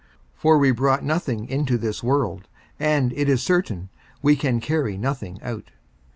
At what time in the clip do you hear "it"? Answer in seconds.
3.13-3.29